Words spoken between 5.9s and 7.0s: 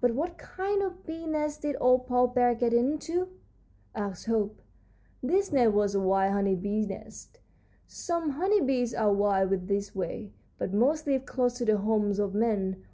a wild honey bee's